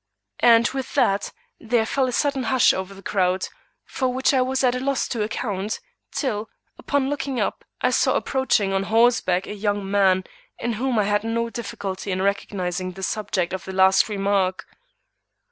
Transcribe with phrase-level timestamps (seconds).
[0.39, 3.45] And with that there fell a sudden hush over the crowd,
[3.85, 5.79] for which I was at a loss to account,
[6.11, 10.23] till, upon looking up, I saw approaching on horseback, a young man
[10.57, 14.65] in whom I had no difficulty in recognizing the subject of the last remark.